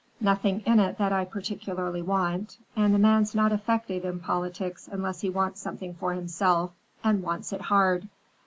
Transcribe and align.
Nothing 0.19 0.61
in 0.61 0.79
it 0.79 0.97
that 0.97 1.13
I 1.13 1.25
particularly 1.25 2.01
want; 2.01 2.57
and 2.75 2.95
a 2.95 2.97
man's 2.97 3.35
not 3.35 3.51
effective 3.51 4.03
in 4.03 4.19
politics 4.19 4.89
unless 4.91 5.21
he 5.21 5.29
wants 5.29 5.61
something 5.61 5.93
for 5.93 6.13
himself, 6.15 6.71
and 7.03 7.21
wants 7.21 7.53
it 7.53 7.61
hard. 7.61 8.09